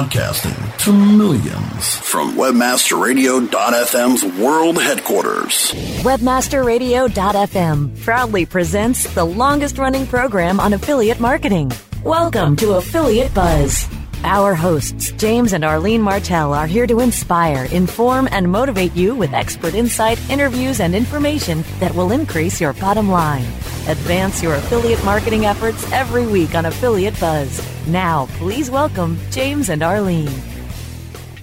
[0.00, 5.74] Broadcasting to millions from WebmasterRadio.fm's world headquarters.
[6.00, 11.70] WebmasterRadio.fm proudly presents the longest running program on affiliate marketing.
[12.02, 13.86] Welcome to Affiliate Buzz.
[14.24, 19.34] Our hosts, James and Arlene Martell, are here to inspire, inform, and motivate you with
[19.34, 23.44] expert insight, interviews, and information that will increase your bottom line.
[23.88, 27.66] Advance your affiliate marketing efforts every week on Affiliate Buzz.
[27.88, 30.30] Now, please welcome James and Arlene.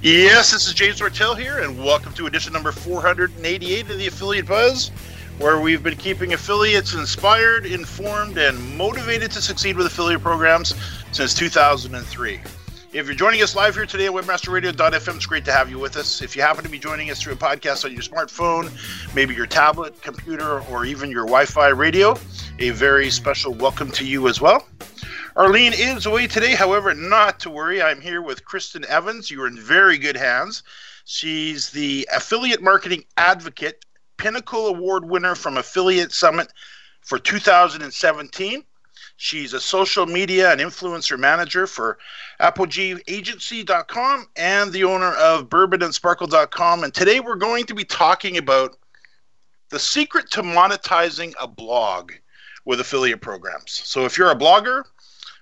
[0.04, 4.46] Yes, this is James Martell here, and welcome to edition number 488 of the Affiliate
[4.46, 4.90] Buzz,
[5.40, 10.76] where we've been keeping affiliates inspired, informed, and motivated to succeed with affiliate programs
[11.12, 12.40] since 2003.
[12.94, 15.98] If you're joining us live here today at webmasterradio.fm, it's great to have you with
[15.98, 16.22] us.
[16.22, 18.72] If you happen to be joining us through a podcast on your smartphone,
[19.14, 22.16] maybe your tablet, computer, or even your Wi Fi radio,
[22.60, 24.66] a very special welcome to you as well.
[25.36, 27.82] Arlene is away today, however, not to worry.
[27.82, 29.30] I'm here with Kristen Evans.
[29.30, 30.64] You're in very good hands.
[31.04, 33.84] She's the affiliate marketing advocate,
[34.16, 36.54] Pinnacle Award winner from Affiliate Summit
[37.02, 38.64] for 2017.
[39.20, 41.98] She's a social media and influencer manager for
[42.40, 46.84] ApogeeAgency.com and the owner of BourbonandSparkle.com.
[46.84, 48.78] And today we're going to be talking about
[49.70, 52.12] the secret to monetizing a blog
[52.66, 53.72] with affiliate programs.
[53.72, 54.84] So if you're a blogger,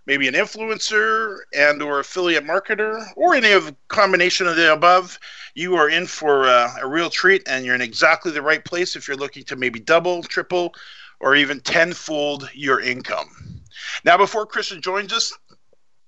[0.05, 5.19] maybe an influencer and or affiliate marketer or any of combination of the above
[5.53, 8.95] you are in for a, a real treat and you're in exactly the right place
[8.95, 10.73] if you're looking to maybe double triple
[11.19, 13.54] or even tenfold your income
[14.03, 15.33] now, before Kristen joins us,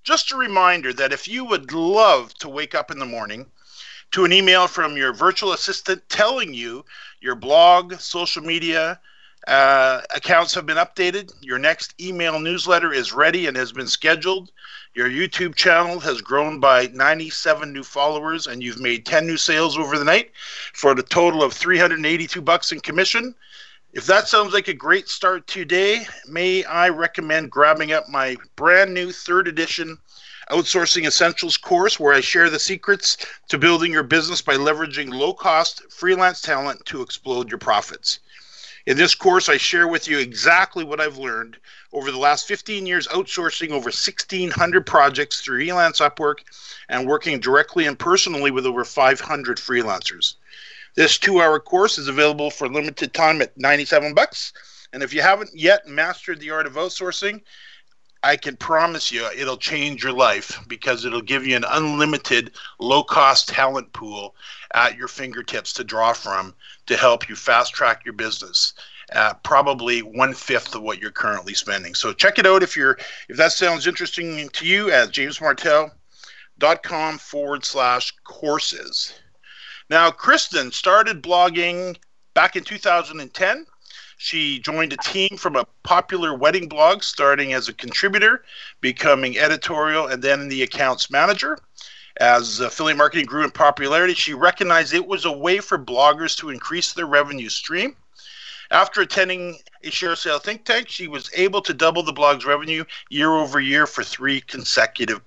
[0.03, 3.45] just a reminder that if you would love to wake up in the morning
[4.11, 6.85] to an email from your virtual assistant telling you
[7.19, 8.99] your blog, social media,
[9.47, 11.31] uh, accounts have been updated.
[11.41, 14.51] Your next email newsletter is ready and has been scheduled.
[14.93, 19.77] Your YouTube channel has grown by 97 new followers, and you've made 10 new sales
[19.77, 20.31] over the night
[20.73, 23.35] for a total of 382 bucks in commission.
[23.93, 28.93] If that sounds like a great start today, may I recommend grabbing up my brand
[28.93, 29.97] new third edition
[30.51, 33.17] Outsourcing Essentials course where I share the secrets
[33.47, 38.19] to building your business by leveraging low cost freelance talent to explode your profits.
[38.85, 41.57] In this course, I share with you exactly what I've learned
[41.93, 46.39] over the last 15 years outsourcing over 1,600 projects through Elance Upwork
[46.89, 50.35] and working directly and personally with over 500 freelancers.
[50.97, 54.51] This two hour course is available for limited time at 97 bucks.
[54.91, 57.41] And if you haven't yet mastered the art of outsourcing,
[58.23, 63.03] I can promise you it'll change your life because it'll give you an unlimited low
[63.03, 64.35] cost talent pool
[64.73, 66.55] at your fingertips to draw from
[66.87, 68.73] to help you fast track your business
[69.43, 71.95] probably one fifth of what you're currently spending.
[71.95, 72.97] So check it out if you're
[73.29, 79.13] if that sounds interesting to you at jamesmartell.com forward slash courses.
[79.89, 81.97] Now, Kristen started blogging
[82.33, 83.65] back in 2010.
[84.17, 88.43] She joined a team from a popular wedding blog, starting as a contributor,
[88.81, 91.57] becoming editorial, and then the accounts manager.
[92.19, 96.49] As affiliate marketing grew in popularity, she recognized it was a way for bloggers to
[96.49, 97.95] increase their revenue stream.
[98.71, 103.31] After attending a ShareASale think tank, she was able to double the blog's revenue year
[103.31, 105.21] over year for three consecutive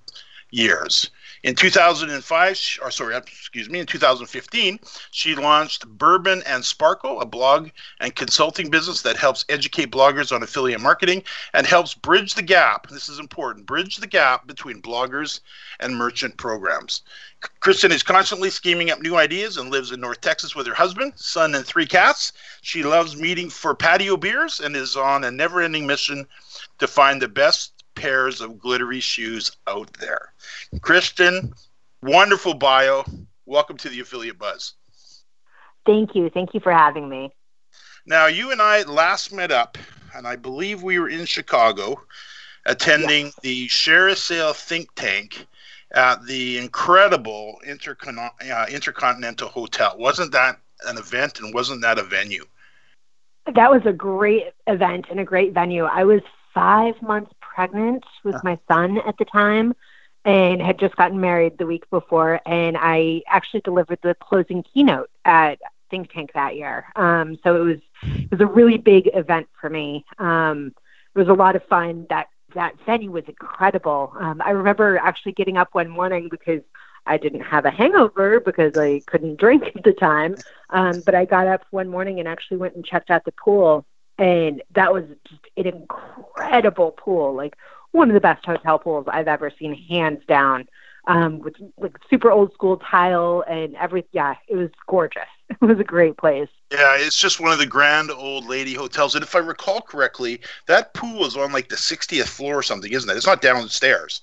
[0.51, 1.09] years.
[1.43, 4.79] In 2005, or sorry, excuse me, in 2015,
[5.09, 7.69] she launched Bourbon and Sparkle, a blog
[7.99, 12.87] and consulting business that helps educate bloggers on affiliate marketing and helps bridge the gap.
[12.89, 15.39] This is important bridge the gap between bloggers
[15.79, 17.01] and merchant programs.
[17.59, 21.13] Kristen is constantly scheming up new ideas and lives in North Texas with her husband,
[21.15, 22.33] son, and three cats.
[22.61, 26.27] She loves meeting for patio beers and is on a never ending mission
[26.77, 30.33] to find the best pairs of glittery shoes out there.
[30.81, 31.53] Kristen,
[32.01, 33.05] wonderful bio.
[33.45, 34.73] Welcome to the Affiliate Buzz.
[35.85, 36.31] Thank you.
[36.31, 37.31] Thank you for having me.
[38.07, 39.77] Now, you and I last met up,
[40.15, 42.01] and I believe we were in Chicago
[42.65, 43.39] attending yes.
[43.43, 45.45] the ShareASale think tank
[45.93, 49.95] at the incredible Intercon- uh, Intercontinental Hotel.
[49.99, 52.45] Wasn't that an event and wasn't that a venue?
[53.45, 55.83] That was a great event and a great venue.
[55.83, 56.21] I was
[56.51, 59.73] five months pregnant with my son at the time
[60.23, 62.39] and had just gotten married the week before.
[62.45, 65.59] And I actually delivered the closing keynote at
[65.89, 66.85] Think Tank that year.
[66.95, 70.05] Um, so it was it was a really big event for me.
[70.19, 70.73] Um,
[71.13, 72.05] it was a lot of fun.
[72.09, 74.13] That that venue was incredible.
[74.19, 76.61] Um, I remember actually getting up one morning because
[77.05, 80.35] I didn't have a hangover because I couldn't drink at the time.
[80.69, 83.85] Um, but I got up one morning and actually went and checked out the pool
[84.17, 87.55] and that was just an incredible pool, like
[87.91, 90.67] one of the best hotel pools I've ever seen, hands down.
[91.07, 94.09] um, with like super old school tile and everything.
[94.13, 95.23] Yeah, it was gorgeous.
[95.61, 96.47] It was a great place.
[96.71, 99.15] Yeah, it's just one of the grand old lady hotels.
[99.15, 102.91] And if I recall correctly, that pool is on like the 60th floor or something,
[102.91, 103.17] isn't it?
[103.17, 104.21] It's not downstairs.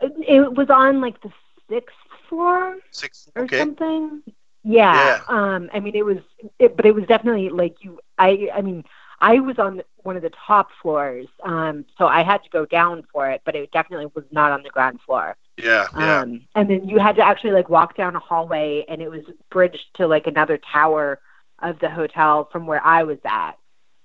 [0.00, 1.32] It, it was on like the
[1.68, 1.96] sixth
[2.28, 3.58] floor Six, or okay.
[3.58, 4.22] something.
[4.68, 5.20] Yeah.
[5.28, 6.18] Um, I mean, it was,
[6.58, 8.00] it, but it was definitely like you.
[8.18, 8.84] I, I mean,
[9.20, 13.04] I was on one of the top floors, um, so I had to go down
[13.12, 15.36] for it, but it definitely was not on the ground floor.
[15.56, 16.20] Yeah, yeah.
[16.20, 19.22] Um, and then you had to actually like walk down a hallway, and it was
[19.50, 21.20] bridged to like another tower
[21.60, 23.52] of the hotel from where I was at.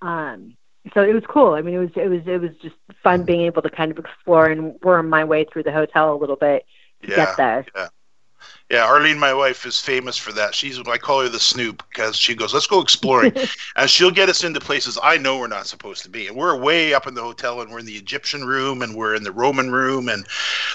[0.04, 0.56] Um,
[0.94, 1.54] so it was cool.
[1.54, 3.98] I mean, it was it was it was just fun being able to kind of
[3.98, 6.66] explore and worm my way through the hotel a little bit
[7.02, 7.66] to yeah, get there.
[7.76, 7.88] Yeah.
[8.70, 10.56] Yeah, Arlene, my wife, is famous for that.
[10.56, 13.34] She's I call her the Snoop because she goes, "Let's go exploring,"
[13.76, 16.28] and she'll get us into places I know we're not supposed to be.
[16.28, 19.16] And we're way up in the hotel, and we're in the Egyptian room, and we're
[19.16, 20.26] in the Roman room, and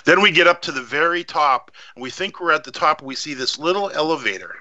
[0.04, 3.00] then we get up to the very top, and we think we're at the top.
[3.00, 4.56] And we see this little elevator,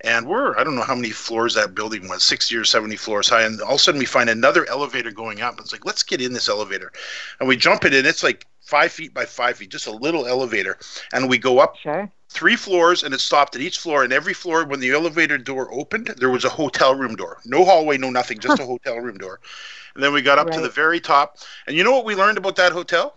[0.00, 3.28] and we're I don't know how many floors that building was, sixty or seventy floors
[3.28, 5.60] high, and all of a sudden we find another elevator going up.
[5.60, 6.90] It's like let's get in this elevator,
[7.38, 8.04] and we jump it in.
[8.04, 10.78] It's like five feet by five feet, just a little elevator,
[11.12, 12.10] and we go up Sure.
[12.28, 15.68] three floors and it stopped at each floor and every floor when the elevator door
[15.72, 17.38] opened there was a hotel room door.
[17.44, 19.40] No hallway no nothing just a hotel room door.
[19.94, 21.38] And then we got up to the very top.
[21.66, 23.14] And you know what we learned about that hotel?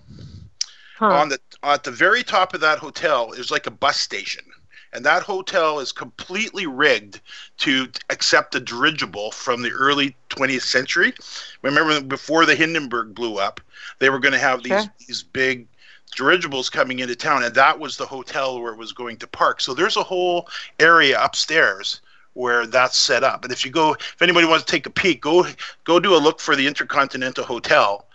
[0.96, 1.08] Huh.
[1.08, 4.44] on the at the very top of that hotel is like a bus station
[4.94, 7.20] and that hotel is completely rigged
[7.58, 11.14] to accept a dirigible from the early 20th century.
[11.62, 13.60] Remember before the hindenburg blew up
[14.00, 14.94] they were going to have these Sure.
[15.08, 15.68] these big
[16.16, 19.62] dirigibles coming into town and that was the hotel where it was going to park.
[19.62, 20.48] So there's a whole
[20.80, 22.02] area upstairs
[22.34, 23.44] where that's set up.
[23.44, 25.48] And if you go if anybody wants to take a peek go
[25.84, 28.06] go do a look for the intercontinental hotel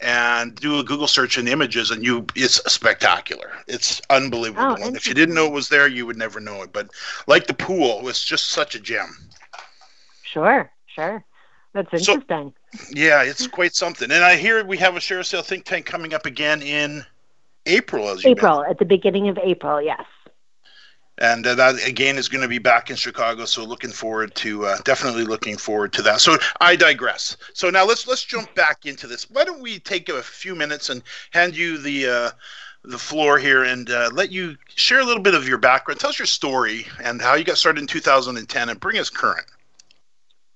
[0.00, 5.06] and do a google search in images and you it's spectacular it's unbelievable Oh, if
[5.06, 6.90] you didn't know it was there you would never know it but
[7.26, 9.16] like the pool it's just such a gem
[10.22, 10.70] Sure.
[10.86, 11.24] Sure.
[11.72, 12.52] That's So- interesting.
[12.90, 16.26] yeah it's quite something and i hear we have a ShareASale think tank coming up
[16.26, 17.04] again in
[17.64, 19.80] april as you April at the beginning of April.
[19.80, 20.04] Yes.
[21.18, 23.44] And uh, that again is going to be back in Chicago.
[23.44, 26.20] So looking forward to uh, definitely looking forward to that.
[26.20, 27.36] So I digress.
[27.54, 29.30] So now let's let's jump back into this.
[29.30, 32.30] Why don't we take a few minutes and hand you the uh,
[32.84, 36.00] the floor here and uh, let you share a little bit of your background.
[36.00, 39.46] Tell us your story and how you got started in 2010 and bring us current.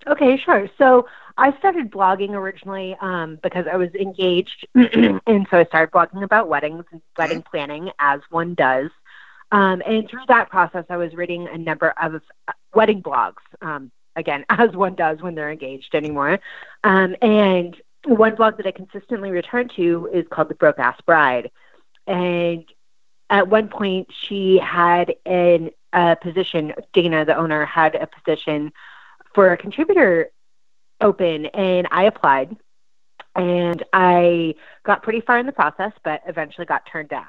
[0.07, 0.69] Okay, sure.
[0.79, 1.07] So
[1.37, 6.49] I started blogging originally um, because I was engaged, and so I started blogging about
[6.49, 8.91] weddings and wedding planning, as one does.
[9.53, 13.43] Um, and through that process, I was reading a number of uh, wedding blogs.
[13.61, 16.39] Um, again, as one does when they're engaged anymore.
[16.85, 17.77] Um, and
[18.07, 21.51] one blog that I consistently return to is called The Broke Ass Bride.
[22.07, 22.65] And
[23.29, 28.73] at one point, she had an, a position, Dana, the owner, had a position
[29.35, 30.31] for a contributor
[31.01, 32.57] open, and I applied.
[33.37, 37.27] And I got pretty far in the process, but eventually got turned down.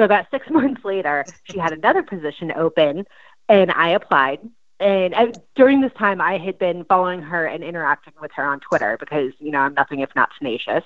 [0.00, 3.04] So about six months later, she had another position open,
[3.50, 4.40] and I applied.
[4.78, 8.60] And I, during this time, I had been following her and interacting with her on
[8.60, 10.84] Twitter because you know I'm nothing if not tenacious.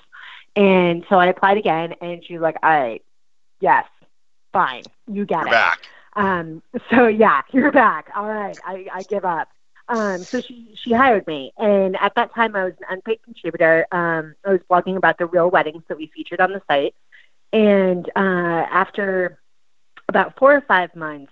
[0.57, 3.01] And so I applied again, and she was like, "All right,
[3.61, 3.85] yes,
[4.51, 5.79] fine, you get You're it." back.
[6.17, 8.09] Um, so yeah, you're back.
[8.17, 9.47] All right, I, I give up.
[9.87, 13.87] Um, so she she hired me, and at that time I was an unpaid contributor.
[13.93, 16.95] Um, I was blogging about the real weddings that we featured on the site,
[17.53, 19.39] and uh, after
[20.09, 21.31] about four or five months,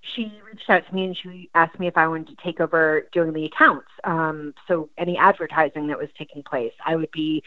[0.00, 3.08] she reached out to me and she asked me if I wanted to take over
[3.12, 3.88] doing the accounts.
[4.04, 7.42] Um, so any advertising that was taking place, I would be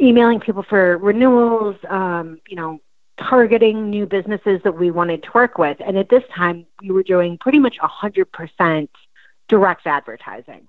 [0.00, 1.76] emailing people for renewals.
[1.88, 2.80] Um, you know,
[3.18, 5.76] targeting new businesses that we wanted to work with.
[5.84, 8.88] And at this time, we were doing pretty much 100%
[9.48, 10.68] direct advertising.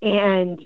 [0.00, 0.64] And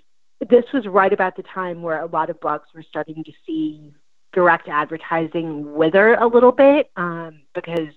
[0.49, 3.93] this was right about the time where a lot of blogs were starting to see
[4.33, 7.93] direct advertising wither a little bit um, because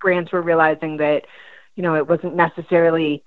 [0.00, 1.24] brands were realizing that,
[1.76, 3.22] you know, it wasn't necessarily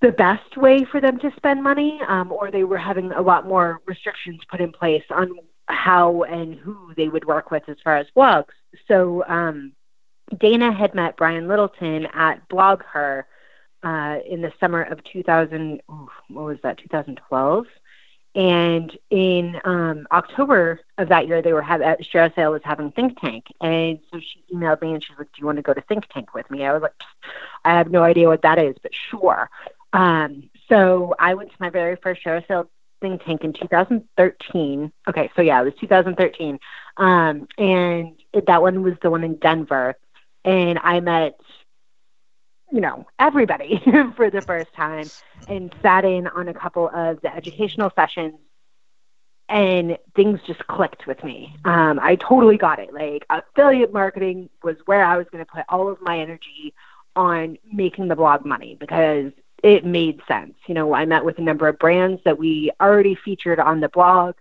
[0.00, 3.46] the best way for them to spend money, um, or they were having a lot
[3.46, 5.30] more restrictions put in place on
[5.66, 8.52] how and who they would work with as far as blogs.
[8.88, 9.72] So um,
[10.40, 13.24] Dana had met Brian Littleton at BlogHer
[13.82, 15.80] uh, in the summer of 2000.
[15.90, 16.78] ooh, What was that?
[16.78, 17.66] 2012.
[18.34, 23.20] And in um, October of that year, they were having uh, ShareASale was having Think
[23.20, 25.82] Tank, and so she emailed me and she's like, "Do you want to go to
[25.82, 26.94] Think Tank with me?" I was like,
[27.64, 29.50] "I have no idea what that is, but sure."
[29.92, 32.68] Um, so I went to my very first ShareASale
[33.02, 34.92] think tank in 2013.
[35.08, 36.58] Okay, so yeah, it was 2013.
[36.96, 39.96] Um, and it, that one was the one in Denver.
[40.44, 41.38] And I met,
[42.72, 43.80] you know, everybody
[44.16, 45.08] for the first time
[45.46, 48.34] and sat in on a couple of the educational sessions.
[49.48, 51.54] And things just clicked with me.
[51.66, 52.94] Um, I totally got it.
[52.94, 56.72] Like, affiliate marketing was where I was going to put all of my energy
[57.16, 59.30] on making the blog money because
[59.62, 60.54] it made sense.
[60.66, 63.90] You know, I met with a number of brands that we already featured on the
[63.90, 64.36] blog,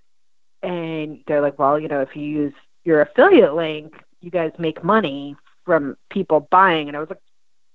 [0.64, 2.54] and they're like, well, you know, if you use
[2.86, 5.36] your affiliate link, you guys make money
[5.66, 6.88] from people buying.
[6.88, 7.20] And I was like,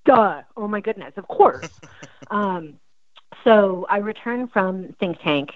[0.07, 1.69] duh, oh my goodness, of course.
[2.31, 2.79] um,
[3.45, 5.51] so I returned from Think Tank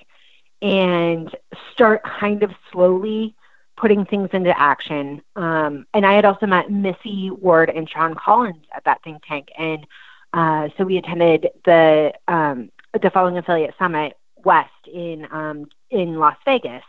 [0.62, 1.34] and
[1.72, 3.34] start kind of slowly
[3.76, 5.22] putting things into action.
[5.36, 9.48] Um, and I had also met Missy Ward and Shawn Collins at that think tank.
[9.56, 9.86] And
[10.34, 16.36] uh, so we attended the um, the following affiliate summit West in um, in Las
[16.44, 16.84] Vegas,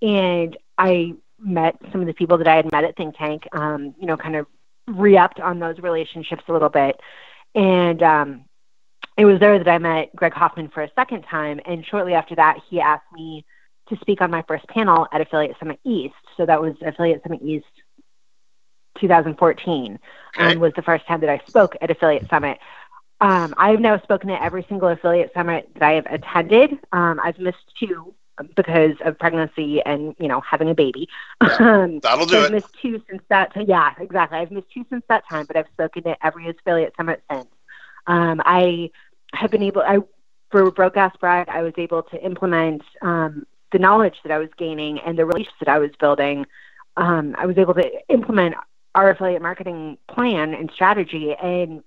[0.00, 3.46] and I met some of the people that I had met at Think Tank.
[3.52, 4.46] Um, you know, kind of
[4.88, 6.98] re-upped on those relationships a little bit,
[7.54, 8.44] and um,
[9.18, 11.60] it was there that I met Greg Hoffman for a second time.
[11.66, 13.44] And shortly after that, he asked me
[13.88, 16.14] to speak on my first panel at Affiliate Summit East.
[16.36, 17.66] So that was Affiliate Summit East
[19.00, 20.00] 2014 okay.
[20.36, 22.58] and was the first time that I spoke at Affiliate Summit.
[23.20, 26.78] Um, I've now spoken at every single affiliate summit that I have attended.
[26.92, 28.14] Um, I've missed two
[28.56, 31.08] because of pregnancy and you know having a baby.
[31.60, 32.44] Um, That'll do so it.
[32.46, 33.52] I've missed two since that.
[33.52, 34.38] T- yeah, exactly.
[34.38, 37.48] I've missed two since that time, but I've spoken at every affiliate summit since.
[38.06, 38.90] Um, I
[39.34, 39.82] have been able.
[39.82, 39.98] I
[40.50, 44.48] for Broke Ass Bride, I was able to implement um, the knowledge that I was
[44.56, 46.46] gaining and the relationships that I was building.
[46.96, 48.54] Um, I was able to implement
[48.94, 51.82] our affiliate marketing plan and strategy and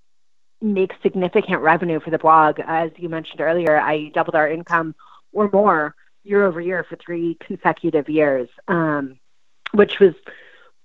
[0.61, 2.59] make significant revenue for the blog.
[2.65, 4.95] As you mentioned earlier, I doubled our income
[5.33, 9.19] or more year over year for three consecutive years, um,
[9.73, 10.13] which was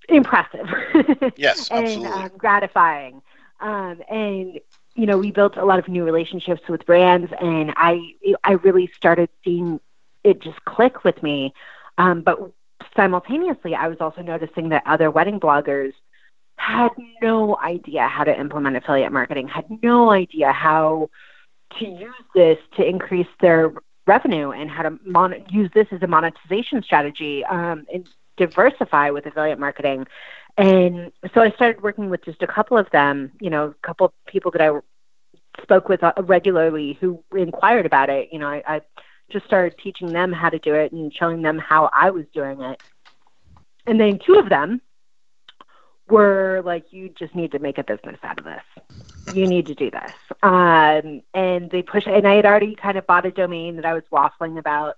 [0.09, 0.67] impressive.
[1.37, 3.23] yes, and um, gratifying.
[3.61, 4.61] Um, and
[4.95, 8.15] you know, we built a lot of new relationships with brands, and I
[8.45, 9.81] I really started seeing
[10.25, 11.55] it just click with me.
[11.99, 12.39] Um, but
[12.95, 15.93] simultaneously, I was also noticing that other wedding bloggers
[16.57, 16.91] had
[17.23, 21.11] no idea how to implement affiliate marketing, had no idea how
[21.79, 23.73] to use this to increase their
[24.07, 29.27] revenue and how to mon- use this as a monetization strategy um, and diversify with
[29.27, 30.07] affiliate marketing.
[30.59, 34.07] And so I started working with just a couple of them, you know, a couple
[34.07, 34.79] of people that I
[35.63, 38.29] spoke with uh, regularly who inquired about it.
[38.33, 38.81] You know, I, I
[39.31, 42.61] just started teaching them how to do it and showing them how I was doing
[42.61, 42.83] it.
[43.87, 44.81] And then two of them
[46.09, 48.76] were like, you just need to make a business out of this.
[49.33, 50.13] You need to do this.
[50.43, 53.95] Um, and they pushed, and I had already kind of bought a domain that I
[53.95, 54.97] was waffling about.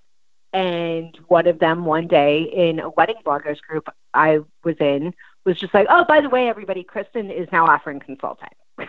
[0.52, 5.12] And one of them, one day in a wedding bloggers group I was in,
[5.44, 8.48] was just like, oh, by the way, everybody, Kristen is now offering consulting.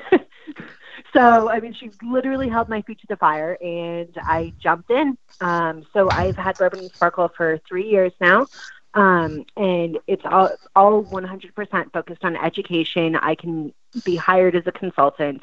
[1.13, 5.17] so, I mean, she literally held my feet to the fire and I jumped in.
[5.41, 8.47] Um, so I've had Bourbon and Sparkle for three years now.
[8.93, 13.15] Um, and it's all all 100% focused on education.
[13.15, 15.41] I can be hired as a consultant.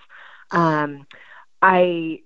[0.50, 1.06] Um,
[1.62, 2.20] I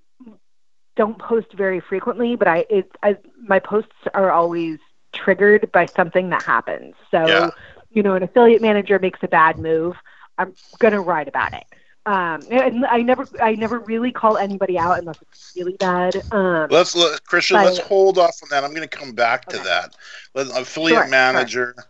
[0.97, 4.79] don't post very frequently, but I, it, I my posts are always
[5.13, 6.95] triggered by something that happens.
[7.11, 7.51] So, yeah.
[7.91, 9.97] you know, an affiliate manager makes a bad move,
[10.39, 11.65] I'm gonna write about it.
[12.07, 16.17] Um, and I never, I never really call anybody out unless it's really bad.
[16.33, 18.65] Um, let's let, Kristen, but, let's hold off on that.
[18.65, 19.65] I'm going to come back to okay.
[19.65, 19.97] that.
[20.35, 21.85] Let, affiliate sure, manager sure.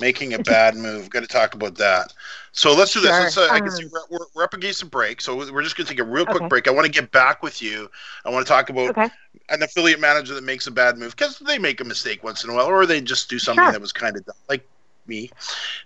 [0.00, 1.10] making a bad move.
[1.10, 2.14] Got to talk about that.
[2.52, 3.10] So let's do this.
[3.10, 3.20] Sure.
[3.20, 5.86] Let's, uh, I guess um, we're, we're, up against a break, so we're just going
[5.86, 6.48] to take a real quick okay.
[6.48, 6.68] break.
[6.68, 7.90] I want to get back with you.
[8.24, 9.10] I want to talk about okay.
[9.50, 12.50] an affiliate manager that makes a bad move because they make a mistake once in
[12.50, 14.36] a while, or they just do something that was kind of dumb.
[14.48, 14.66] like
[15.06, 15.30] me.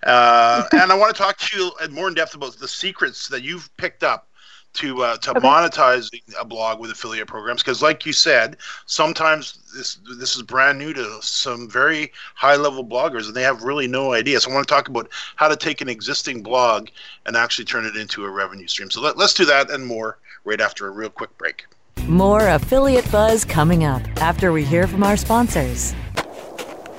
[0.03, 3.43] Uh, and I want to talk to you more in depth about the secrets that
[3.43, 4.29] you've picked up
[4.75, 5.41] to uh, to okay.
[5.41, 8.57] monetizing a blog with affiliate programs because like you said
[8.87, 13.63] sometimes this this is brand new to some very high level bloggers and they have
[13.63, 16.89] really no idea so i want to talk about how to take an existing blog
[17.27, 20.19] and actually turn it into a revenue stream so let, let's do that and more
[20.45, 21.65] right after a real quick break
[22.07, 25.95] more affiliate buzz coming up after we hear from our sponsors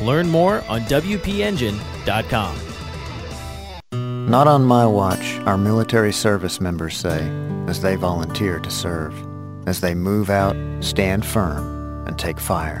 [0.00, 2.58] Learn more on WPEngine.com.
[4.30, 7.26] Not on my watch, our military service members say,
[7.66, 9.14] as they volunteer to serve,
[9.66, 12.78] as they move out, stand firm, and take fire.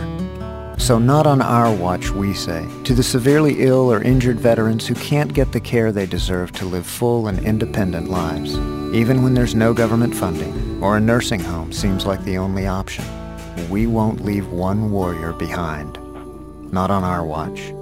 [0.78, 4.94] So not on our watch, we say, to the severely ill or injured veterans who
[4.94, 8.56] can't get the care they deserve to live full and independent lives,
[8.94, 13.04] even when there's no government funding or a nursing home seems like the only option.
[13.68, 15.98] We won't leave one warrior behind.
[16.72, 17.72] Not on our watch.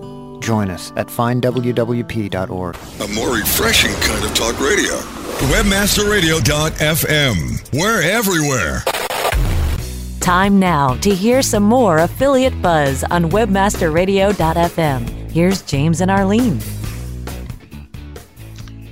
[0.41, 2.77] Join us at findwwp.org.
[3.01, 4.95] A more refreshing kind of talk radio.
[5.53, 7.79] Webmasterradio.fm.
[7.79, 8.83] We're everywhere.
[10.21, 15.31] Time now to hear some more affiliate buzz on webmasterradio.fm.
[15.31, 16.59] Here's James and Arlene.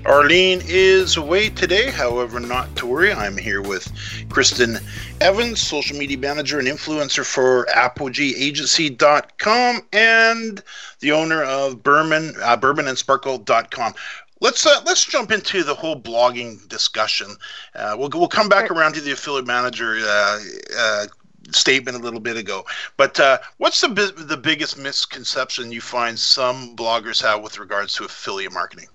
[0.07, 3.11] Arlene is away today, however, not to worry.
[3.11, 3.91] I'm here with
[4.29, 4.77] Kristen
[5.23, 10.63] Evans, social media manager and influencer for ApogeeAgency.com and
[11.01, 13.95] the owner of Bourbon, uh, BourbonandSparkle.com.
[14.41, 17.37] Let's uh, let's jump into the whole blogging discussion.
[17.75, 20.39] Uh, we'll we'll come back around to the affiliate manager uh,
[20.77, 21.07] uh,
[21.51, 22.67] statement a little bit ago.
[22.99, 28.05] But uh, what's the the biggest misconception you find some bloggers have with regards to
[28.05, 28.89] affiliate marketing?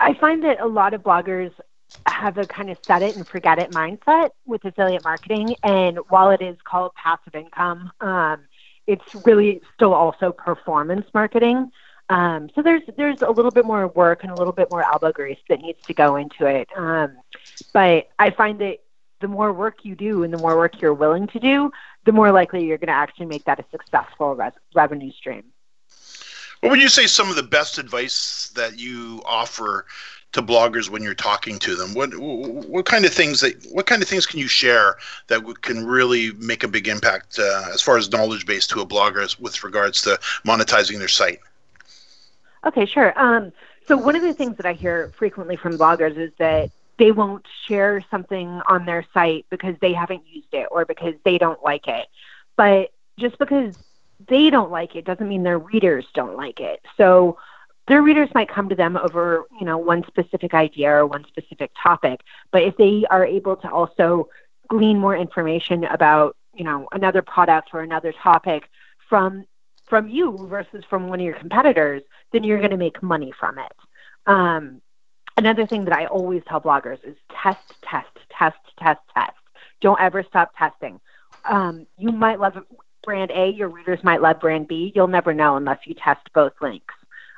[0.00, 1.52] I find that a lot of bloggers
[2.06, 5.54] have a kind of set it and forget it mindset with affiliate marketing.
[5.62, 8.40] And while it is called passive income, um,
[8.86, 11.70] it's really still also performance marketing.
[12.10, 15.10] Um, so there's there's a little bit more work and a little bit more elbow
[15.10, 16.68] grease that needs to go into it.
[16.76, 17.16] Um,
[17.72, 18.78] but I find that
[19.20, 21.70] the more work you do and the more work you're willing to do,
[22.04, 25.44] the more likely you're going to actually make that a successful res- revenue stream.
[26.64, 29.84] What would you say some of the best advice that you offer
[30.32, 31.92] to bloggers when you're talking to them?
[31.92, 34.96] What what kind of things that what kind of things can you share
[35.26, 38.86] that can really make a big impact uh, as far as knowledge base to a
[38.86, 41.38] blogger with regards to monetizing their site?
[42.66, 43.12] Okay, sure.
[43.20, 43.52] Um,
[43.86, 47.44] so one of the things that I hear frequently from bloggers is that they won't
[47.68, 51.88] share something on their site because they haven't used it or because they don't like
[51.88, 52.06] it.
[52.56, 53.76] But just because
[54.28, 56.80] they don't like it doesn't mean their readers don't like it.
[56.96, 57.38] So
[57.86, 61.70] their readers might come to them over, you know, one specific idea or one specific
[61.80, 64.28] topic, but if they are able to also
[64.68, 68.68] glean more information about, you know, another product or another topic
[69.08, 69.44] from
[69.86, 73.58] from you versus from one of your competitors, then you're going to make money from
[73.58, 73.72] it.
[74.26, 74.80] Um,
[75.36, 79.32] another thing that I always tell bloggers is test, test, test, test, test.
[79.82, 81.00] Don't ever stop testing.
[81.44, 82.56] Um, you might love
[83.04, 84.92] brand A, your readers might love brand B.
[84.94, 86.94] You'll never know unless you test both links.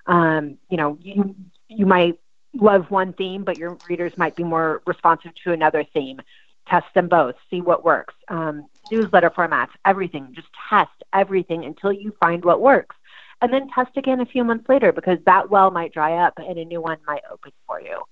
[0.06, 1.34] Um, you know, you
[1.68, 2.18] you might
[2.54, 6.20] love one theme, but your readers might be more responsive to another theme.
[6.68, 8.14] Test them both, see what works.
[8.28, 10.32] Um, newsletter formats, everything.
[10.34, 12.96] Just test everything until you find what works.
[13.42, 16.58] And then test again a few months later because that well might dry up and
[16.58, 18.02] a new one might open for you.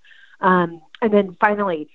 [0.41, 1.89] Um, and then finally,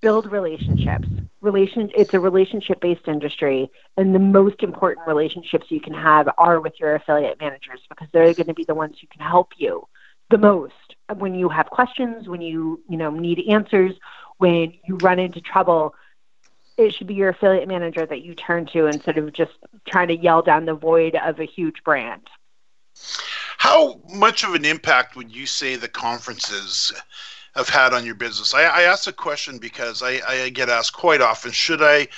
[0.00, 1.08] build relationships.
[1.42, 6.60] Relation it's a relationship based industry and the most important relationships you can have are
[6.60, 9.86] with your affiliate managers because they're going to be the ones who can help you
[10.30, 10.72] the most
[11.14, 13.94] when you have questions, when you, you know, need answers,
[14.38, 15.94] when you run into trouble.
[16.76, 19.52] It should be your affiliate manager that you turn to instead of just
[19.88, 22.28] trying to yell down the void of a huge brand.
[23.58, 26.92] How much of an impact would you say the conferences
[27.56, 28.54] have had on your business?
[28.54, 32.08] I, I ask a question because I, I get asked quite often should I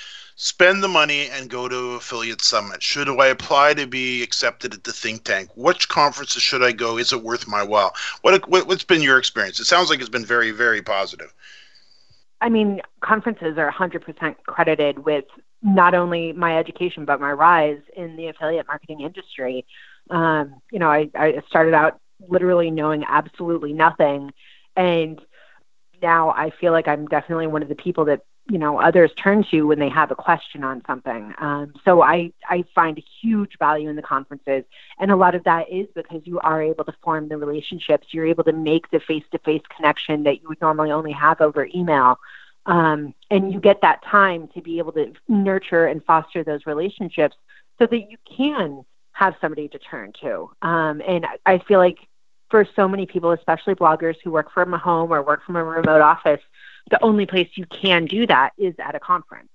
[0.41, 2.81] spend the money and go to affiliate summit?
[2.81, 5.51] Should I apply to be accepted at the think tank?
[5.57, 6.97] Which conferences should I go?
[6.97, 7.95] Is it worth my while?
[8.23, 9.61] What, what what's been your experience?
[9.61, 11.35] It sounds like it's been very very positive.
[12.41, 15.25] I mean, conferences are 100% credited with
[15.61, 19.67] not only my education but my rise in the affiliate marketing industry.
[20.11, 24.33] Um, you know, I, I started out literally knowing absolutely nothing,
[24.77, 25.21] and
[26.03, 29.45] now I feel like I'm definitely one of the people that you know others turn
[29.51, 31.35] to when they have a question on something.
[31.39, 34.65] Um, so I I find a huge value in the conferences,
[34.99, 38.09] and a lot of that is because you are able to form the relationships.
[38.11, 41.41] You're able to make the face to face connection that you would normally only have
[41.41, 42.19] over email.
[42.67, 47.35] Um, and you get that time to be able to nurture and foster those relationships
[47.79, 50.51] so that you can have somebody to turn to.
[50.63, 51.99] Um, and I feel like
[52.51, 55.65] for so many people, especially bloggers who work from a home or work from a
[55.65, 56.41] remote office,
[56.91, 59.49] the only place you can do that is at a conference.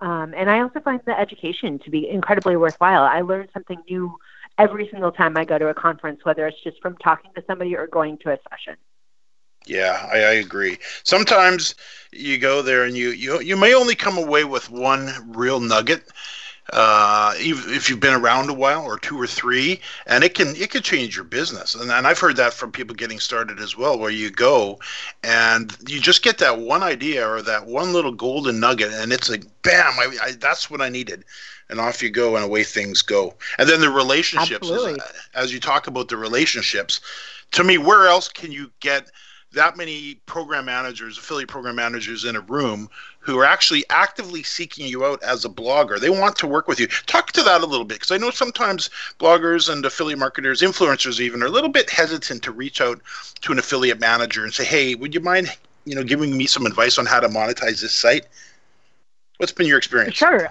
[0.00, 3.02] Um, and I also find the education to be incredibly worthwhile.
[3.04, 4.16] I learn something new
[4.58, 7.74] every single time I go to a conference, whether it's just from talking to somebody
[7.76, 8.76] or going to a session.
[9.66, 10.78] Yeah, I, I, agree.
[11.04, 11.74] Sometimes
[12.12, 16.04] you go there and you, you you may only come away with one real nugget,
[16.72, 20.70] uh, if you've been around a while or two or three, and it can it
[20.70, 21.74] can change your business.
[21.74, 24.78] And, and I've heard that from people getting started as well, where you go
[25.22, 29.28] and you just get that one idea or that one little golden nugget, and it's
[29.28, 29.92] like, bam!
[29.98, 31.24] I, I, that's what I needed.
[31.70, 33.34] And off you go, and away things go.
[33.58, 34.98] And then the relationships, as,
[35.34, 37.00] as you talk about the relationships,
[37.52, 39.10] to me, where else can you get
[39.54, 42.88] that many program managers, affiliate program managers in a room
[43.20, 45.98] who are actually actively seeking you out as a blogger.
[45.98, 46.86] They want to work with you.
[47.06, 51.20] Talk to that a little bit because I know sometimes bloggers and affiliate marketers, influencers
[51.20, 53.00] even, are a little bit hesitant to reach out
[53.40, 55.48] to an affiliate manager and say, "Hey, would you mind,
[55.84, 58.26] you know, giving me some advice on how to monetize this site?"
[59.38, 60.14] What's been your experience?
[60.14, 60.50] Sure.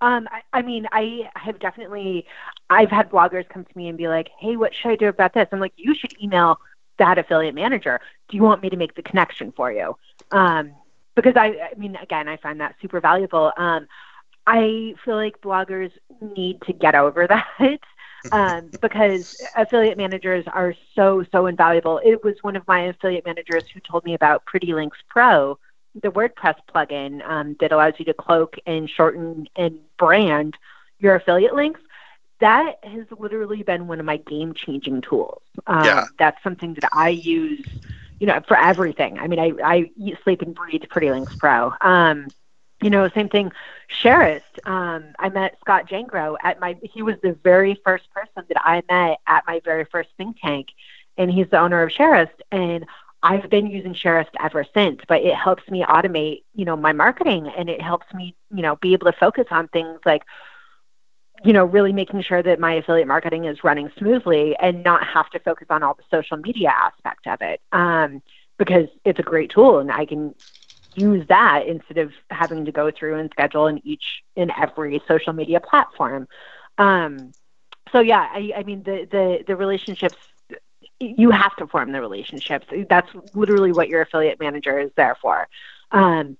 [0.00, 2.26] Um, I, I mean, I have definitely,
[2.68, 5.32] I've had bloggers come to me and be like, "Hey, what should I do about
[5.32, 6.60] this?" I'm like, "You should email
[6.98, 8.00] that affiliate manager.
[8.28, 9.96] Do you want me to make the connection for you?"
[10.32, 10.72] Um,
[11.14, 13.52] because I, I mean, again, I find that super valuable.
[13.56, 13.88] Um,
[14.46, 17.80] I feel like bloggers need to get over that
[18.32, 22.00] um, because affiliate managers are so, so invaluable.
[22.04, 25.58] It was one of my affiliate managers who told me about Pretty Links Pro,
[26.02, 30.56] the WordPress plugin um, that allows you to cloak and shorten and brand
[30.98, 31.80] your affiliate links.
[32.40, 35.42] That has literally been one of my game changing tools.
[35.66, 36.06] Um, yeah.
[36.18, 37.64] That's something that I use
[38.18, 39.18] you know, for everything.
[39.18, 41.72] I mean, I, I sleep, and breathe Pretty Links Pro.
[41.80, 42.28] Um,
[42.82, 43.52] you know, same thing.
[44.02, 48.60] Shareist, um, I met Scott Jangro at my, he was the very first person that
[48.62, 50.68] I met at my very first think tank,
[51.16, 52.40] and he's the owner of Shareist.
[52.50, 52.86] And
[53.22, 57.50] I've been using Shareist ever since, but it helps me automate, you know, my marketing
[57.56, 60.22] and it helps me, you know, be able to focus on things like
[61.44, 65.30] you know, really making sure that my affiliate marketing is running smoothly and not have
[65.30, 67.60] to focus on all the social media aspect of it.
[67.72, 68.22] Um,
[68.58, 70.34] because it's a great tool and I can
[70.94, 75.32] use that instead of having to go through and schedule in each in every social
[75.32, 76.26] media platform.
[76.78, 77.34] Um,
[77.92, 80.16] so yeah, I, I mean the, the the relationships
[80.98, 82.66] you have to form the relationships.
[82.88, 85.46] That's literally what your affiliate manager is there for.
[85.92, 86.38] Um,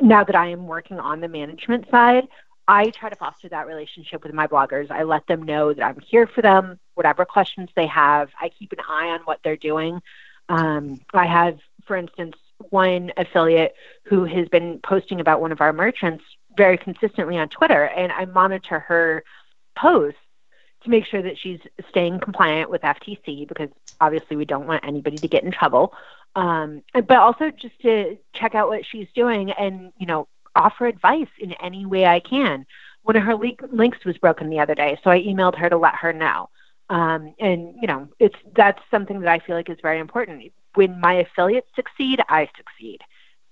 [0.00, 2.26] now that I am working on the management side,
[2.68, 4.90] I try to foster that relationship with my bloggers.
[4.90, 8.28] I let them know that I'm here for them, whatever questions they have.
[8.38, 10.02] I keep an eye on what they're doing.
[10.50, 12.36] Um, I have, for instance,
[12.68, 16.24] one affiliate who has been posting about one of our merchants
[16.58, 19.24] very consistently on Twitter, and I monitor her
[19.74, 20.20] posts
[20.82, 25.16] to make sure that she's staying compliant with FTC because obviously we don't want anybody
[25.16, 25.94] to get in trouble.
[26.36, 31.28] Um, but also just to check out what she's doing and you know offer advice
[31.38, 32.66] in any way I can.
[33.02, 35.76] One of her le- links was broken the other day, so I emailed her to
[35.76, 36.50] let her know.
[36.90, 40.50] Um, and you know, it's that's something that I feel like is very important.
[40.74, 43.00] When my affiliates succeed, I succeed,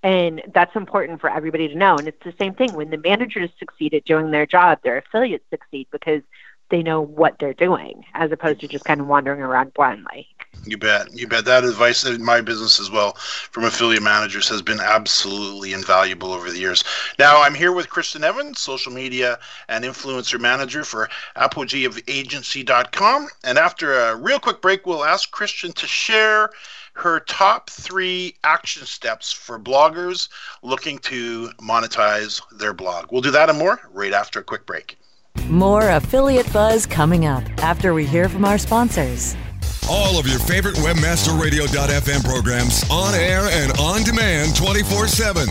[0.02, 1.98] and that's important for everybody to know.
[1.98, 5.44] And it's the same thing when the managers succeed at doing their job, their affiliates
[5.50, 6.22] succeed because
[6.70, 10.28] they know what they're doing, as opposed to just kind of wandering around blindly.
[10.64, 11.16] You bet.
[11.16, 11.44] You bet.
[11.44, 16.50] That advice in my business as well from affiliate managers has been absolutely invaluable over
[16.50, 16.82] the years.
[17.18, 19.38] Now, I'm here with Kristen Evans, social media
[19.68, 23.28] and influencer manager for Apogee of Agency.com.
[23.44, 26.50] And after a real quick break, we'll ask Kristen to share
[26.94, 30.28] her top three action steps for bloggers
[30.62, 33.12] looking to monetize their blog.
[33.12, 34.98] We'll do that and more right after a quick break.
[35.48, 39.36] More affiliate buzz coming up after we hear from our sponsors
[39.88, 45.46] all of your favorite webmasterradio.fm programs on air and on demand 24 7.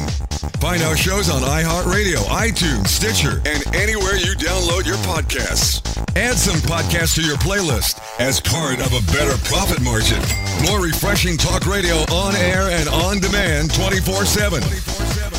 [0.60, 5.82] Find our shows on iHeartRadio, iTunes, Stitcher, and anywhere you download your podcasts.
[6.16, 10.22] Add some podcasts to your playlist as part of a better profit margin.
[10.66, 14.62] More refreshing talk radio on air and on demand 24 7.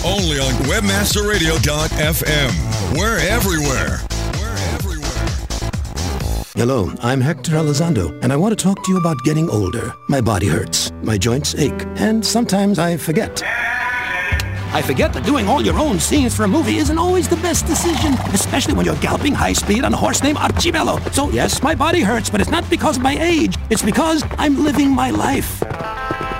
[0.04, 2.96] Only on webmasterradio.fm.
[2.96, 4.00] We're everywhere.
[6.56, 9.92] Hello, I'm Hector Elizondo, and I want to talk to you about getting older.
[10.08, 13.42] My body hurts, my joints ache, and sometimes I forget.
[13.44, 17.66] I forget that doing all your own scenes for a movie isn't always the best
[17.66, 21.12] decision, especially when you're galloping high speed on a horse named Archibello.
[21.12, 23.54] So yes, my body hurts, but it's not because of my age.
[23.68, 25.60] It's because I'm living my life.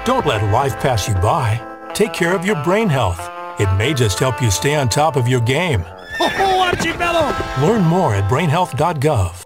[0.06, 1.60] Don't let life pass you by.
[1.92, 3.20] Take care of your brain health.
[3.60, 5.84] It may just help you stay on top of your game.
[6.18, 7.66] Oh, Archibello!
[7.68, 9.45] Learn more at brainhealth.gov.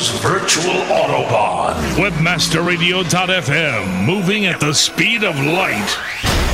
[0.00, 1.74] Radio's virtual Autobahn.
[1.96, 5.98] Webmasterradio.fm, moving at the speed of light.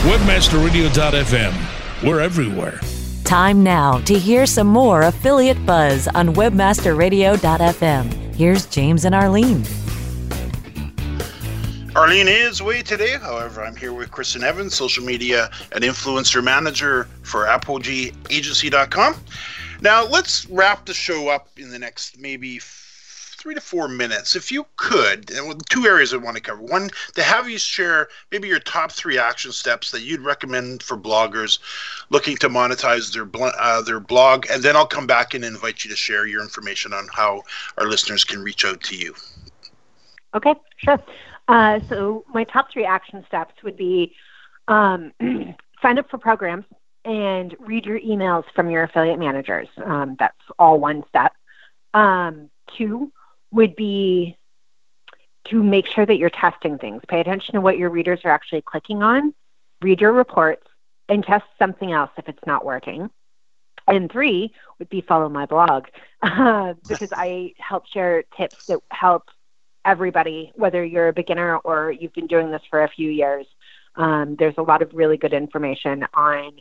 [0.03, 1.55] Webmasterradio.fm,
[2.03, 2.81] we're everywhere.
[3.23, 8.35] Time now to hear some more affiliate buzz on webmasterradio.fm.
[8.35, 9.65] Here's James and Arlene.
[11.95, 13.17] Arlene is away today.
[13.17, 19.15] However, I'm here with Kristen Evans, social media and influencer manager for ApogeeAgency.com.
[19.83, 22.59] Now, let's wrap the show up in the next maybe
[23.47, 25.31] three to four minutes, if you could.
[25.31, 26.61] And two areas I want to cover.
[26.61, 30.97] One, to have you share maybe your top three action steps that you'd recommend for
[30.97, 31.61] bloggers
[32.11, 33.29] looking to monetize their
[33.61, 36.93] uh, their blog, and then I'll come back and invite you to share your information
[36.93, 37.45] on how
[37.79, 39.15] our listeners can reach out to you.
[40.35, 40.99] Okay, sure.
[41.47, 44.13] Uh, so my top three action steps would be
[44.67, 45.13] um,
[45.83, 46.65] sign up for programs
[47.05, 49.69] and read your emails from your affiliate managers.
[49.85, 51.33] Um, that's all one step.
[51.95, 53.13] Um, two
[53.53, 54.37] would be
[55.49, 57.03] to make sure that you're testing things.
[57.09, 59.33] Pay attention to what your readers are actually clicking on,
[59.81, 60.67] read your reports,
[61.09, 63.11] and test something else if it's not working.
[63.87, 65.87] And three would be follow my blog
[66.23, 69.31] uh, because I help share tips that help
[69.85, 73.47] everybody, whether you're a beginner or you've been doing this for a few years.
[73.95, 76.53] Um, there's a lot of really good information on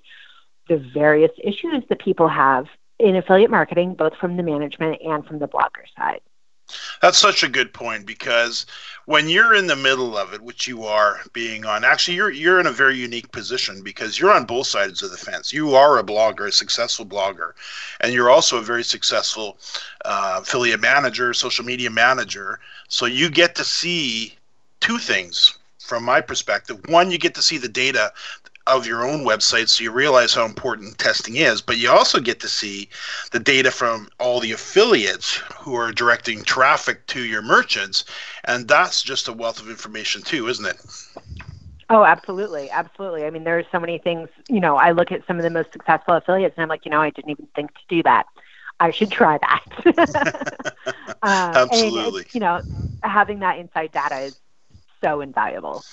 [0.69, 2.67] the various issues that people have
[3.00, 6.21] in affiliate marketing, both from the management and from the blogger side.
[7.01, 8.65] That's such a good point because
[9.06, 12.60] when you're in the middle of it, which you are being on, actually you're you're
[12.60, 15.54] in a very unique position because you're on both sides of the fence.
[15.54, 17.54] You are a blogger, a successful blogger,
[18.01, 19.58] and you're also a very successful
[20.06, 22.60] uh, affiliate manager, social media manager.
[22.88, 24.36] So you get to see
[24.80, 26.80] two things from my perspective.
[26.89, 28.12] One, you get to see the data
[28.67, 32.39] of your own website so you realize how important testing is but you also get
[32.39, 32.89] to see
[33.32, 38.06] the data from all the affiliates who are directing traffic to your merchants
[38.45, 40.78] and that's just a wealth of information too isn't it
[41.89, 42.69] Oh, absolutely.
[42.71, 43.25] Absolutely.
[43.25, 45.51] I mean, there are so many things, you know, I look at some of the
[45.51, 48.25] most successful affiliates and I'm like, you know, I didn't even think to do that.
[48.80, 50.75] I should try that.
[51.21, 52.25] um, absolutely.
[52.34, 52.62] You know,
[53.04, 54.36] having that inside data is
[55.01, 55.84] so invaluable.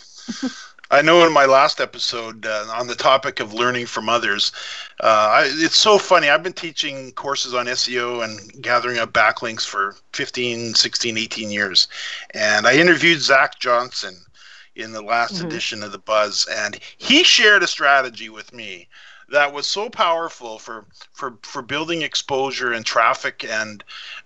[0.92, 4.52] I know in my last episode uh, on the topic of learning from others,
[5.00, 6.28] uh, I, it's so funny.
[6.28, 11.88] I've been teaching courses on SEO and gathering up backlinks for 15, 16, 18 years.
[12.34, 14.16] And I interviewed Zach Johnson
[14.76, 15.46] in the last mm-hmm.
[15.46, 18.86] edition of The Buzz, and he shared a strategy with me
[19.32, 23.82] that was so powerful for for for building exposure and traffic and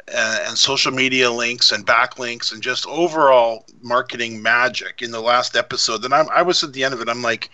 [0.09, 6.05] and social media links and backlinks and just overall marketing magic in the last episode.
[6.05, 7.51] And I'm, I was at the end of it I'm like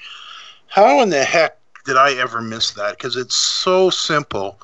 [0.66, 2.96] how in the heck did I ever miss that?
[2.96, 4.58] Because it's so simple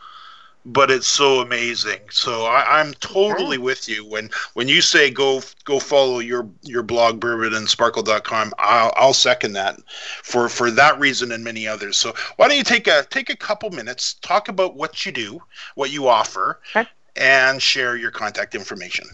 [0.64, 2.00] but it's so amazing.
[2.10, 6.82] So I, am totally with you when when you say go go follow your your
[6.82, 8.52] blog bourbonandsparkle.com.
[8.58, 9.80] I'll I'll second that
[10.22, 11.96] for for that reason and many others.
[11.96, 15.40] So why don't you take a take a couple minutes, talk about what you do,
[15.74, 16.88] what you offer, okay.
[17.16, 19.06] and share your contact information.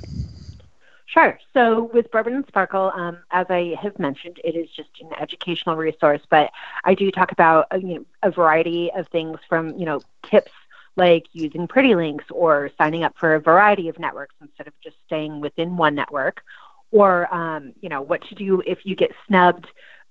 [1.07, 1.39] Sure.
[1.53, 5.77] So with Bourbon and Sparkle, um, as I have mentioned, it is just an educational
[5.77, 6.51] resource, but
[6.83, 10.51] I do talk about uh, you know, a variety of things from you know tips
[10.97, 14.97] like using pretty links or signing up for a variety of networks instead of just
[15.07, 16.43] staying within one network.
[16.91, 19.67] Or um, you know what to do if you get snubbed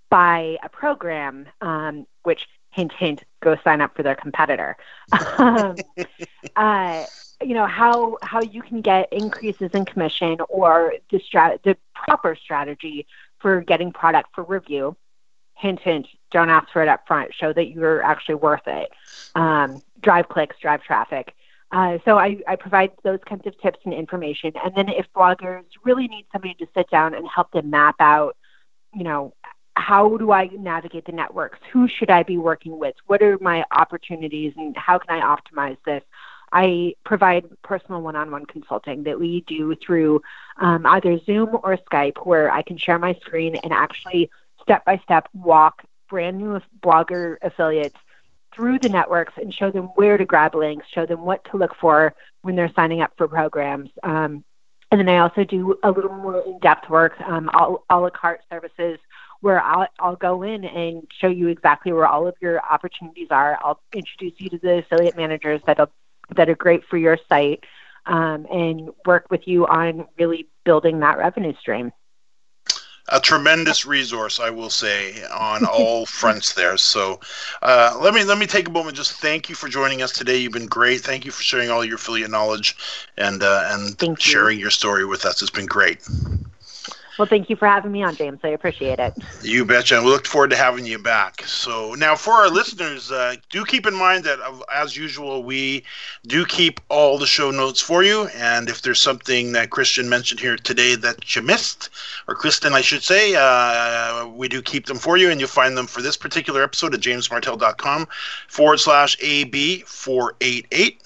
[0.09, 4.75] by a program um, which hint hint go sign up for their competitor.
[5.37, 5.75] Um,
[6.55, 7.05] uh,
[7.41, 12.35] you know how how you can get increases in commission or the strat- the proper
[12.35, 13.05] strategy
[13.39, 14.95] for getting product for review
[15.63, 18.89] hint hint don't ask for it up front show that you're actually worth it
[19.35, 21.33] um, drive clicks, drive traffic.
[21.71, 24.53] Uh, so I, I provide those kinds of tips and information.
[24.63, 28.37] And then if bloggers really need somebody to sit down and help them map out,
[28.93, 29.33] you know,
[29.75, 31.57] how do I navigate the networks?
[31.71, 32.93] Who should I be working with?
[33.07, 36.03] What are my opportunities and how can I optimize this?
[36.51, 40.21] I provide personal one on one consulting that we do through
[40.61, 44.29] um, either Zoom or Skype, where I can share my screen and actually
[44.63, 47.97] step by step walk brand new blogger affiliates
[48.55, 51.75] through the networks and show them where to grab links, show them what to look
[51.79, 53.89] for when they're signing up for programs.
[54.03, 54.43] Um,
[54.91, 57.49] and then I also do a little more in depth work, um,
[57.89, 58.99] a la carte services
[59.41, 63.57] where I'll, I'll go in and show you exactly where all of your opportunities are.
[63.63, 65.79] I'll introduce you to the affiliate managers that
[66.35, 67.63] that are great for your site
[68.05, 71.91] um, and work with you on really building that revenue stream
[73.09, 76.77] a tremendous resource, I will say, on all fronts there.
[76.77, 77.19] So,
[77.61, 78.95] uh, let me let me take a moment.
[78.97, 80.37] Just thank you for joining us today.
[80.37, 81.01] You've been great.
[81.01, 82.75] Thank you for sharing all your affiliate knowledge
[83.17, 84.63] and uh, and thank sharing you.
[84.63, 85.41] your story with us.
[85.41, 85.99] It's been great.
[87.17, 88.39] Well, thank you for having me on, James.
[88.43, 89.13] I appreciate it.
[89.43, 90.01] You betcha.
[90.01, 91.43] We look forward to having you back.
[91.45, 94.39] So, now for our listeners, uh, do keep in mind that,
[94.73, 95.83] as usual, we
[96.25, 98.27] do keep all the show notes for you.
[98.35, 101.89] And if there's something that Christian mentioned here today that you missed,
[102.27, 105.29] or Kristen, I should say, uh, we do keep them for you.
[105.29, 108.07] And you'll find them for this particular episode at jamesmartell.com
[108.47, 110.97] forward slash AB488.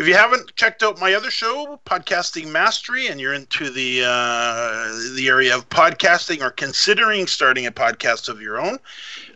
[0.00, 5.14] If you haven't checked out my other show, Podcasting Mastery, and you're into the uh,
[5.14, 8.78] the area of podcasting or considering starting a podcast of your own,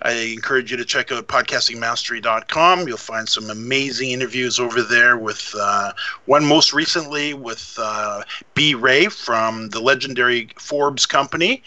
[0.00, 2.88] I encourage you to check out podcastingmastery.com.
[2.88, 5.92] You'll find some amazing interviews over there with uh,
[6.24, 8.22] one most recently with uh,
[8.54, 8.74] B.
[8.74, 11.62] Ray from the legendary Forbes company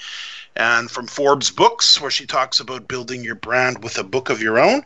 [0.56, 4.42] and from Forbes Books, where she talks about building your brand with a book of
[4.42, 4.84] your own,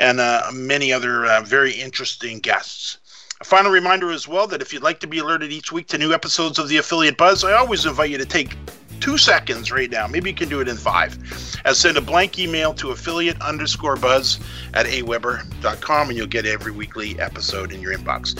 [0.00, 2.98] and uh, many other uh, very interesting guests.
[3.42, 5.98] A final reminder as well that if you'd like to be alerted each week to
[5.98, 8.56] new episodes of the Affiliate Buzz, I always invite you to take
[9.00, 10.06] two seconds right now.
[10.06, 11.18] Maybe you can do it in five.
[11.64, 14.38] And send a blank email to affiliate underscore buzz
[14.74, 18.36] at aweber.com and you'll get every weekly episode in your inbox.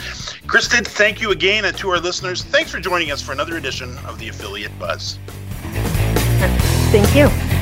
[0.46, 1.64] Kristen, thank you again.
[1.64, 5.18] And to our listeners, thanks for joining us for another edition of the Affiliate Buzz.
[6.92, 7.62] Thank you.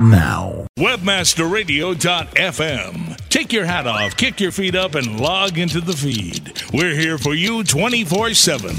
[0.00, 0.66] now.
[0.78, 3.28] Webmasterradio.fm.
[3.28, 6.62] Take your hat off, kick your feet up, and log into the feed.
[6.72, 8.70] We're here for you 24 7.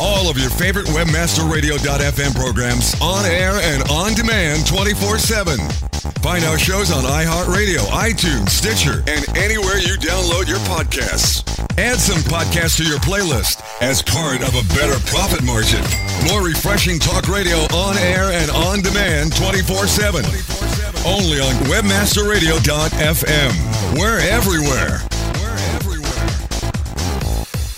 [0.00, 5.58] All of your favorite WebmasterRadio.fm programs on air and on demand 24 7.
[6.22, 11.42] Find our shows on iHeartRadio, iTunes, Stitcher, and anywhere you download your podcasts.
[11.78, 15.80] Add some podcasts to your playlist as part of a better profit margin.
[16.28, 20.22] More refreshing talk radio on air and on demand 24 7.
[21.06, 23.98] Only on WebmasterRadio.fm.
[23.98, 25.00] We're everywhere.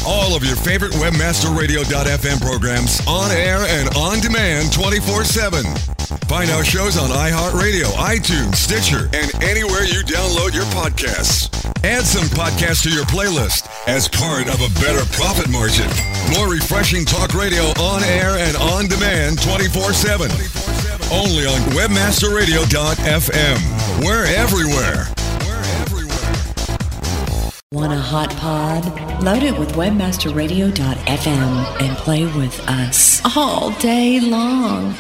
[0.07, 5.65] All of your favorite WebmasterRadio.fm programs on air and on demand 24 7.
[6.29, 11.49] Find our shows on iHeartRadio, iTunes, Stitcher, and anywhere you download your podcasts.
[11.85, 15.89] Add some podcasts to your playlist as part of a better profit margin.
[16.37, 20.31] More refreshing talk radio on air and on demand 24 7.
[21.11, 24.05] Only on WebmasterRadio.fm.
[24.05, 25.07] We're everywhere.
[27.75, 28.85] Want a hot pod?
[29.21, 34.93] Load it with webmasterradio.fm and play with us all day long.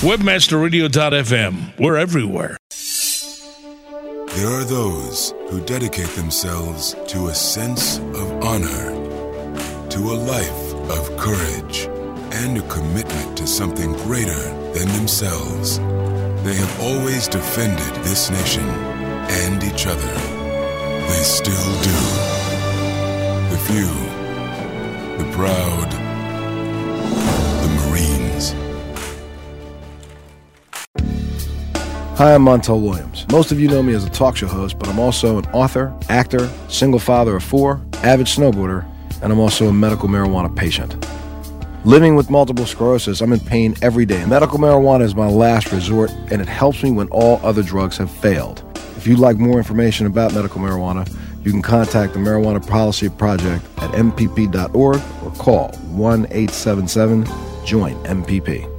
[0.00, 1.78] Webmasterradio.fm.
[1.78, 2.56] We're everywhere.
[4.34, 8.94] There are those who dedicate themselves to a sense of honor,
[9.90, 11.80] to a life of courage,
[12.32, 15.78] and a commitment to something greater than themselves.
[16.44, 20.29] They have always defended this nation and each other
[21.10, 21.90] they still do.
[23.50, 23.88] The few,
[25.18, 25.90] the proud,
[27.62, 28.54] the Marines.
[32.16, 33.26] Hi, I'm Montel Williams.
[33.30, 35.92] Most of you know me as a talk show host, but I'm also an author,
[36.08, 38.86] actor, single father of four, avid snowboarder,
[39.22, 40.96] and I'm also a medical marijuana patient.
[41.84, 44.24] Living with multiple sclerosis, I'm in pain every day.
[44.26, 48.10] Medical marijuana is my last resort, and it helps me when all other drugs have
[48.10, 48.69] failed.
[49.00, 51.10] If you'd like more information about medical marijuana,
[51.42, 57.24] you can contact the Marijuana Policy Project at mpp.org or call 1 877
[57.64, 58.69] JOIN MPP.